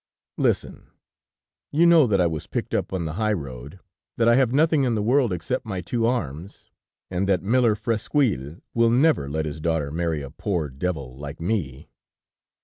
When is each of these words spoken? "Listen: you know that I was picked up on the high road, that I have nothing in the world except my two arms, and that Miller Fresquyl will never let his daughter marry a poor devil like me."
"Listen: 0.39 0.87
you 1.71 1.85
know 1.85 2.07
that 2.07 2.19
I 2.19 2.25
was 2.25 2.47
picked 2.47 2.73
up 2.73 2.91
on 2.91 3.05
the 3.05 3.13
high 3.21 3.33
road, 3.33 3.79
that 4.17 4.27
I 4.27 4.33
have 4.33 4.51
nothing 4.51 4.83
in 4.83 4.95
the 4.95 5.01
world 5.03 5.31
except 5.31 5.63
my 5.63 5.79
two 5.79 6.07
arms, 6.07 6.71
and 7.11 7.29
that 7.29 7.43
Miller 7.43 7.75
Fresquyl 7.75 8.63
will 8.73 8.89
never 8.89 9.29
let 9.29 9.45
his 9.45 9.61
daughter 9.61 9.91
marry 9.91 10.23
a 10.23 10.31
poor 10.31 10.69
devil 10.69 11.15
like 11.17 11.39
me." 11.39 11.87